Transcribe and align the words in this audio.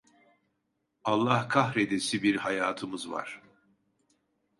Allah 1.03 1.47
kahredesi 1.47 2.23
bir 2.23 2.35
hayatımız 2.35 3.11
var! 3.11 3.41